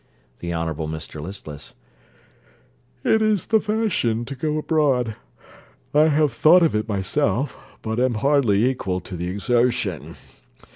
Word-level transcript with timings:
THE 0.39 0.51
HONOURABLE 0.51 0.87
MR 0.87 1.21
LISTLESS 1.21 1.75
It 3.03 3.21
is 3.21 3.45
the 3.45 3.59
fashion 3.61 4.25
to 4.25 4.33
go 4.33 4.57
abroad. 4.57 5.15
I 5.93 6.07
have 6.07 6.33
thought 6.33 6.63
of 6.63 6.73
it 6.73 6.89
myself, 6.89 7.55
but 7.83 7.99
am 7.99 8.15
hardly 8.15 8.65
equal 8.67 8.99
to 9.01 9.15
the 9.15 9.27
exertion. 9.27 10.15